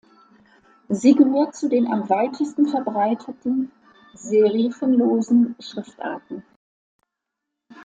Sie 0.89 1.13
gehört 1.13 1.55
zu 1.55 1.69
den 1.69 1.85
am 1.85 2.09
weitesten 2.09 2.65
verbreiteten 2.67 3.71
serifenlosen 4.15 5.55
Schriftarten. 5.59 6.43